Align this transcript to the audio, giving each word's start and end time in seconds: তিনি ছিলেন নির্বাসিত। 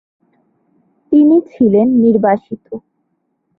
তিনি 1.11 1.37
ছিলেন 1.51 1.87
নির্বাসিত। 2.03 2.65